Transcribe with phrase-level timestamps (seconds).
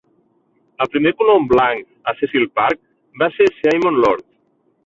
[0.85, 2.83] El primer colon blanc a Cecil Park
[3.25, 4.31] va ser Simeon Lord.